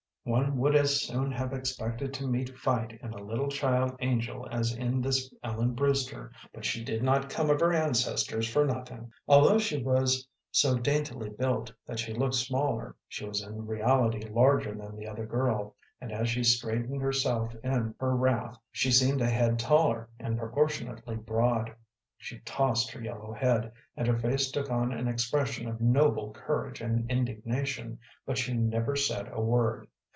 [0.23, 4.71] One would as soon have expected to meet fight in a little child angel as
[4.71, 9.11] in this Ellen Brewster, but she did not come of her ancestors for nothing.
[9.27, 14.75] Although she was so daintily built that she looked smaller, she was in reality larger
[14.75, 19.29] than the other girl, and as she straightened herself in her wrath she seemed a
[19.29, 21.73] head taller and proportionately broad.
[22.19, 26.79] She tossed her yellow head, and her face took on an expression of noble courage
[26.79, 29.87] and indignation, but she never said a word.